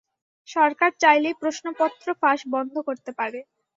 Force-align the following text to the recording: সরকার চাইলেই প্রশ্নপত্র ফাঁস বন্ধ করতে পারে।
সরকার 0.47 0.91
চাইলেই 1.01 1.35
প্রশ্নপত্র 1.41 2.07
ফাঁস 2.21 2.39
বন্ধ 2.53 2.73
করতে 2.87 3.11
পারে। 3.19 3.39